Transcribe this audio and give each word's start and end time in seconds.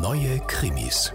Neue 0.00 0.40
Krimis. 0.46 1.12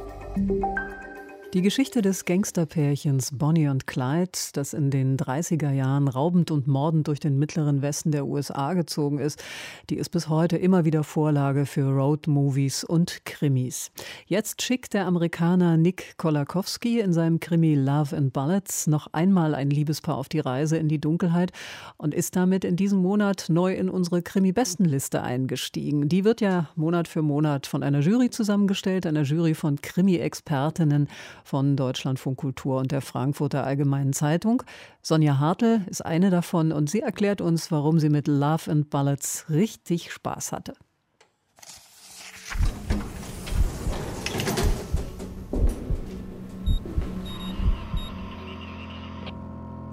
Die 1.55 1.61
Geschichte 1.61 2.01
des 2.01 2.25
Gangsterpärchens 2.25 3.31
Bonnie 3.37 3.69
und 3.69 3.87
Clyde, 3.87 4.38
das 4.52 4.73
in 4.73 4.91
den 4.91 5.15
30er 5.15 5.71
Jahren 5.71 6.09
raubend 6.09 6.52
und 6.52 6.68
mordend 6.68 7.07
durch 7.07 7.21
den 7.21 7.39
mittleren 7.39 7.81
Westen 7.81 8.12
der 8.12 8.28
USA 8.28 8.73
gezogen 8.73 9.20
ist, 9.20 9.41
die 9.89 9.96
ist 9.96 10.10
bis 10.10 10.28
heute 10.28 10.57
immer 10.57 10.83
wieder 10.83 11.05
Vorlage 11.05 11.65
für 11.65 11.86
Roadmovies 11.86 12.83
und 12.83 13.23
Krimis. 13.23 13.89
Jetzt 14.26 14.63
schickt 14.63 14.94
der 14.94 15.05
Amerikaner 15.05 15.77
Nick 15.77 16.18
Kolakowski 16.18 16.99
in 16.99 17.13
seinem 17.13 17.39
Krimi 17.39 17.76
Love 17.76 18.17
and 18.17 18.34
Bullets 18.34 18.88
noch 18.88 19.08
einmal 19.13 19.55
ein 19.55 19.70
Liebespaar 19.70 20.17
auf 20.17 20.27
die 20.27 20.41
Reise 20.41 20.76
in 20.76 20.90
die 20.90 20.99
Dunkelheit 20.99 21.53
und 21.95 22.13
ist 22.13 22.35
damit 22.35 22.66
in 22.66 22.76
diesem 22.76 22.99
Monat 22.99 23.45
neu 23.48 23.73
in 23.73 23.88
unsere 23.88 24.22
Krimi-Bestenliste 24.22 25.22
eingestiegen. 25.22 26.09
Die 26.09 26.26
wird 26.26 26.41
ja 26.41 26.67
Monat 26.76 27.08
für 27.08 27.22
Monat 27.22 27.66
von 27.66 27.81
einer 27.81 28.02
Jury 28.02 28.30
zusammengestellt, 28.30 29.05
einer 29.05 29.22
Jury 29.22 29.53
von 29.53 29.80
Krimi-Expertinnen 29.80 31.08
von 31.45 31.77
Deutschlandfunk 31.77 32.38
Kultur 32.38 32.80
und 32.80 32.91
der 32.91 33.02
Frankfurter 33.02 33.63
Allgemeinen 33.63 34.13
Zeitung. 34.13 34.63
Sonja 35.02 35.40
Hartl 35.40 35.81
ist 35.88 36.05
eine 36.05 36.31
davon 36.31 36.71
und 36.71 36.90
sie 36.90 37.02
erklärt 37.02 37.40
uns, 37.40 37.71
warum 37.71 37.99
sie 37.99 38.09
mit 38.09 38.27
Love 38.27 38.71
and 38.71 38.90
Ballads 38.90 39.45
richtig 39.49 40.12
Spaß 40.12 40.52
hatte. 40.52 40.73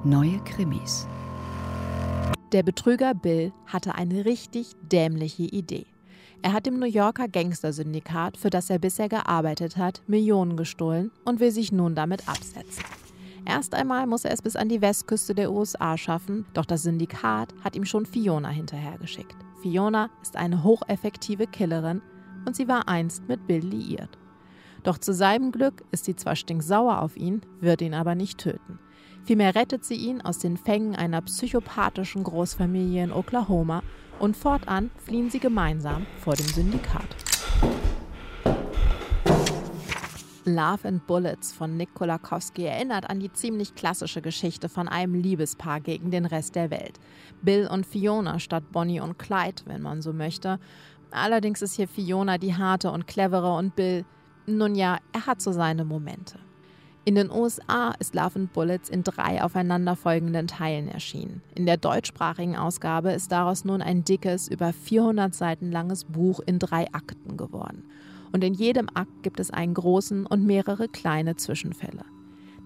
Neue 0.05 0.39
Krimis. 0.45 1.07
Der 2.53 2.63
Betrüger 2.63 3.15
Bill 3.15 3.53
hatte 3.67 3.95
eine 3.95 4.25
richtig 4.25 4.73
dämliche 4.83 5.45
Idee. 5.45 5.87
Er 6.45 6.53
hat 6.53 6.67
dem 6.67 6.81
New 6.81 6.87
Yorker 6.87 7.29
Gangstersyndikat, 7.29 8.37
für 8.37 8.51
das 8.51 8.69
er 8.69 8.81
bisher 8.81 9.09
gearbeitet 9.09 9.77
hat, 9.77 10.03
Millionen 10.09 10.57
gestohlen 10.57 11.13
und 11.25 11.39
will 11.39 11.53
sich 11.53 11.71
nun 11.71 11.95
damit 11.95 12.29
absetzen. 12.29 12.83
Erst 13.45 13.75
einmal 13.75 14.09
muss 14.09 14.25
er 14.25 14.33
es 14.33 14.43
bis 14.43 14.57
an 14.57 14.69
die 14.69 14.83
Westküste 14.83 15.37
der 15.37 15.53
USA 15.53 15.97
schaffen, 15.97 16.45
doch 16.53 16.65
das 16.65 16.83
Syndikat 16.83 17.55
hat 17.63 17.77
ihm 17.77 17.85
schon 17.85 18.07
Fiona 18.07 18.49
hinterhergeschickt. 18.49 19.37
Fiona 19.63 20.11
ist 20.21 20.37
eine 20.37 20.65
hocheffektive 20.65 21.47
Killerin 21.47 22.03
und 22.45 22.57
sie 22.57 22.67
war 22.67 22.89
einst 22.89 23.29
mit 23.29 23.47
Bill 23.47 23.65
liiert. 23.65 24.19
Doch 24.83 24.99
zu 24.99 25.15
seinem 25.15 25.53
Glück 25.53 25.85
ist 25.93 26.07
sie 26.07 26.17
zwar 26.17 26.35
stinksauer 26.35 27.03
auf 27.03 27.17
ihn, 27.17 27.43
wird 27.61 27.83
ihn 27.83 27.95
aber 27.95 28.17
nicht 28.17 28.39
töten. 28.39 28.81
Vielmehr 29.23 29.55
rettet 29.55 29.85
sie 29.85 29.95
ihn 29.95 30.21
aus 30.21 30.39
den 30.39 30.57
Fängen 30.57 30.97
einer 30.97 31.21
psychopathischen 31.23 32.25
Großfamilie 32.25 33.05
in 33.05 33.13
Oklahoma 33.13 33.85
und 34.23 34.37
fortan 34.37 34.93
fliehen 35.05 35.31
sie 35.31 35.41
gemeinsam 35.41 36.07
vor 36.21 36.37
dem 36.37 36.47
Syndikat. 36.47 37.09
Love 40.45 40.87
and 40.87 41.07
Bullets 41.09 41.53
von 41.53 41.77
Nick 41.77 41.93
Kolakowski 41.95 42.65
erinnert 42.65 43.11
an 43.11 43.19
die 43.19 43.33
ziemlich 43.33 43.75
klassische 43.75 44.23
Geschichte 44.23 44.69
von 44.69 44.87
einem 44.87 45.15
Liebespaar 45.15 45.81
gegen 45.81 46.13
den 46.13 46.25
Rest 46.25 46.55
der 46.55 46.71
Welt. 46.71 47.01
Bill 47.43 47.67
und 47.67 47.85
Fiona 47.85 48.39
statt 48.39 48.71
Bonnie 48.71 49.01
und 49.01 49.19
Clyde, 49.19 49.63
wenn 49.67 49.83
man 49.83 50.03
so 50.03 50.13
möchte. 50.13 50.61
Allerdings 51.11 51.61
ist 51.61 51.75
hier 51.75 51.89
Fiona 51.89 52.39
die 52.39 52.55
harte 52.55 52.93
und 52.93 53.09
clevere 53.09 53.57
und 53.57 53.75
Bill, 53.75 54.05
nun 54.47 54.77
ja, 54.77 54.99
er 55.13 55.27
hat 55.27 55.41
so 55.41 55.51
seine 55.51 55.85
Momente. 55.85 56.39
In 57.05 57.17
den 57.17 57.33
USA 57.33 57.95
ist 57.99 58.15
Love 58.15 58.39
and 58.39 58.53
Bullets 58.53 58.89
in 58.89 59.03
drei 59.03 59.43
aufeinanderfolgenden 59.43 60.47
Teilen 60.47 60.87
erschienen. 60.87 61.43
In 61.57 61.67
der 61.67 61.77
deutschsprachigen 61.77 62.55
Ausgabe 62.55 63.11
ist 63.11 63.33
daraus 63.33 63.65
nun 63.65 63.83
ein 63.83 64.05
dickes, 64.05 64.47
über 64.47 64.73
400 64.73 65.35
Seiten 65.35 65.73
langes 65.73 66.05
Buch 66.05 66.39
in 66.47 66.61
drei 66.61 66.87
Akten 66.93 67.37
geworden. 67.37 67.83
Und 68.31 68.45
in 68.45 68.55
jedem 68.55 68.89
Akt 68.95 69.25
gibt 69.25 69.41
es 69.41 69.51
einen 69.51 69.75
großen 69.75 70.27
und 70.27 70.47
mehrere 70.47 70.87
kleine 70.87 71.35
Zwischenfälle. 71.35 72.05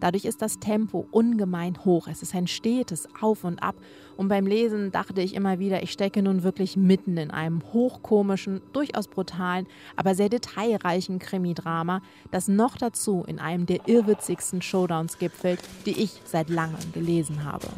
Dadurch 0.01 0.25
ist 0.25 0.43
das 0.43 0.59
Tempo 0.59 1.07
ungemein 1.11 1.85
hoch. 1.85 2.09
Es 2.09 2.23
ist 2.23 2.35
ein 2.35 2.47
stetes 2.47 3.09
Auf 3.21 3.45
und 3.45 3.63
Ab. 3.63 3.77
Und 4.17 4.29
beim 4.29 4.47
Lesen 4.47 4.93
dachte 4.93 5.21
ich 5.21 5.35
immer 5.35 5.59
wieder, 5.59 5.83
ich 5.83 5.93
stecke 5.93 6.23
nun 6.23 6.43
wirklich 6.43 6.77
mitten 6.77 7.17
in 7.17 7.31
einem 7.31 7.63
hochkomischen, 7.73 8.63
durchaus 8.73 9.09
brutalen, 9.09 9.67
aber 9.95 10.15
sehr 10.15 10.29
detailreichen 10.29 11.19
Krimidrama, 11.19 12.03
das 12.31 12.49
noch 12.49 12.77
dazu 12.77 13.25
in 13.27 13.39
einem 13.39 13.67
der 13.67 13.89
irrwitzigsten 13.89 14.63
Showdowns 14.63 15.19
gipfelt, 15.19 15.61
die 15.85 16.03
ich 16.03 16.21
seit 16.25 16.51
langem 16.51 16.93
gelesen 16.93 17.45
habe. 17.45 17.69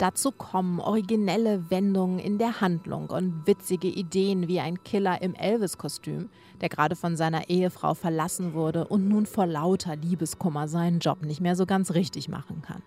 Dazu 0.00 0.32
kommen 0.32 0.80
originelle 0.80 1.68
Wendungen 1.70 2.18
in 2.18 2.38
der 2.38 2.62
Handlung 2.62 3.10
und 3.10 3.46
witzige 3.46 3.88
Ideen 3.88 4.48
wie 4.48 4.58
ein 4.58 4.82
Killer 4.82 5.20
im 5.20 5.34
Elvis-Kostüm, 5.34 6.30
der 6.62 6.70
gerade 6.70 6.96
von 6.96 7.18
seiner 7.18 7.50
Ehefrau 7.50 7.92
verlassen 7.92 8.54
wurde 8.54 8.88
und 8.88 9.10
nun 9.10 9.26
vor 9.26 9.44
lauter 9.44 9.96
Liebeskummer 9.96 10.68
seinen 10.68 11.00
Job 11.00 11.20
nicht 11.22 11.42
mehr 11.42 11.54
so 11.54 11.66
ganz 11.66 11.92
richtig 11.92 12.30
machen 12.30 12.62
kann. 12.62 12.80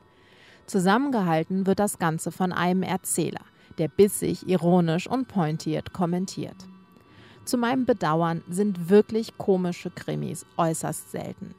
Zusammengehalten 0.66 1.68
wird 1.68 1.78
das 1.78 2.00
Ganze 2.00 2.32
von 2.32 2.52
einem 2.52 2.82
Erzähler, 2.82 3.42
der 3.78 3.90
bissig, 3.90 4.50
ironisch 4.50 5.06
und 5.06 5.28
pointiert 5.28 5.94
kommentiert. 5.94 6.68
Zu 7.46 7.60
meinem 7.60 7.86
Bedauern 7.86 8.42
sind 8.50 8.90
wirklich 8.90 9.38
komische 9.38 9.92
Krimis 9.92 10.48
äußerst 10.58 11.12
selten. 11.12 11.54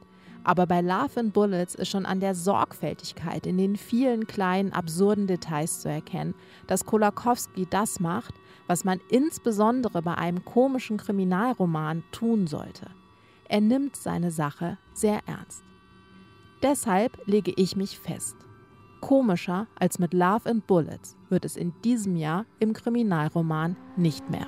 Aber 0.45 0.67
bei 0.67 0.81
Love 0.81 1.19
and 1.19 1.33
Bullets 1.33 1.73
ist 1.73 1.89
schon 1.89 2.05
an 2.05 2.19
der 2.19 2.35
Sorgfältigkeit 2.35 3.47
in 3.47 3.57
den 3.57 3.75
vielen 3.75 4.27
kleinen 4.27 4.71
absurden 4.71 5.25
Details 5.25 5.81
zu 5.81 5.89
erkennen, 5.89 6.35
dass 6.67 6.85
Kolakowski 6.85 7.65
das 7.67 7.99
macht, 7.99 8.35
was 8.67 8.85
man 8.85 9.01
insbesondere 9.09 10.03
bei 10.03 10.13
einem 10.13 10.45
komischen 10.45 10.97
Kriminalroman 10.97 12.03
tun 12.11 12.45
sollte. 12.45 12.85
Er 13.49 13.61
nimmt 13.61 13.95
seine 13.95 14.29
Sache 14.29 14.77
sehr 14.93 15.19
ernst. 15.25 15.63
Deshalb 16.61 17.17
lege 17.25 17.51
ich 17.57 17.75
mich 17.75 17.97
fest. 17.97 18.37
Komischer 19.01 19.67
als 19.75 19.97
mit 19.97 20.13
Love 20.13 20.47
and 20.49 20.67
Bullets 20.67 21.17
wird 21.29 21.43
es 21.43 21.57
in 21.57 21.73
diesem 21.83 22.15
Jahr 22.15 22.45
im 22.59 22.73
Kriminalroman 22.73 23.75
nicht 23.97 24.29
mehr. 24.29 24.47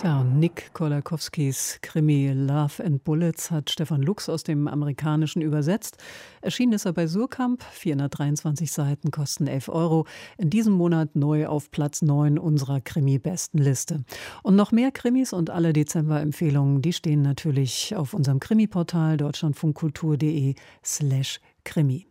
Tja, 0.00 0.22
Nick 0.22 0.70
Kolakowskis 0.74 1.80
Krimi 1.82 2.28
Love 2.32 2.84
and 2.84 3.02
Bullets 3.02 3.50
hat 3.50 3.68
Stefan 3.68 4.00
Lux 4.00 4.28
aus 4.28 4.44
dem 4.44 4.68
Amerikanischen 4.68 5.42
übersetzt. 5.42 5.96
Erschienen 6.40 6.74
ist 6.74 6.84
er 6.84 6.92
bei 6.92 7.08
Surkamp. 7.08 7.64
423 7.64 8.70
Seiten 8.70 9.10
kosten 9.10 9.48
11 9.48 9.68
Euro. 9.68 10.06
In 10.36 10.50
diesem 10.50 10.74
Monat 10.74 11.16
neu 11.16 11.48
auf 11.48 11.72
Platz 11.72 12.00
9 12.00 12.38
unserer 12.38 12.80
Krimi-Bestenliste. 12.80 14.04
Und 14.44 14.54
noch 14.54 14.70
mehr 14.70 14.92
Krimis 14.92 15.32
und 15.32 15.50
alle 15.50 15.72
Dezember-Empfehlungen, 15.72 16.80
die 16.80 16.92
stehen 16.92 17.22
natürlich 17.22 17.96
auf 17.96 18.14
unserem 18.14 18.38
Krimi-Portal 18.38 19.16
deutschlandfunkkultur.de 19.16 20.54
slash 20.84 21.40
Krimi. 21.64 22.06